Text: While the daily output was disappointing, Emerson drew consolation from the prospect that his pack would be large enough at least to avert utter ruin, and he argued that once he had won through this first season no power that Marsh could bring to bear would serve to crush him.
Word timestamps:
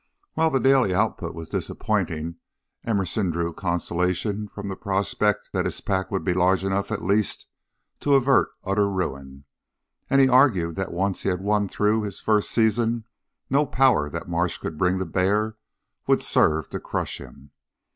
While 0.33 0.49
the 0.49 0.59
daily 0.59 0.95
output 0.95 1.35
was 1.35 1.47
disappointing, 1.49 2.37
Emerson 2.83 3.29
drew 3.29 3.53
consolation 3.53 4.47
from 4.47 4.67
the 4.67 4.75
prospect 4.75 5.51
that 5.53 5.65
his 5.65 5.79
pack 5.79 6.09
would 6.09 6.23
be 6.23 6.33
large 6.33 6.63
enough 6.63 6.91
at 6.91 7.03
least 7.03 7.45
to 7.99 8.15
avert 8.15 8.49
utter 8.63 8.89
ruin, 8.89 9.43
and 10.09 10.19
he 10.19 10.27
argued 10.27 10.75
that 10.75 10.91
once 10.91 11.21
he 11.21 11.29
had 11.29 11.41
won 11.41 11.67
through 11.67 12.01
this 12.01 12.19
first 12.19 12.49
season 12.49 13.05
no 13.47 13.63
power 13.63 14.09
that 14.09 14.27
Marsh 14.27 14.57
could 14.57 14.75
bring 14.75 14.97
to 14.97 15.05
bear 15.05 15.57
would 16.07 16.23
serve 16.23 16.71
to 16.71 16.79
crush 16.79 17.19
him. 17.19 17.51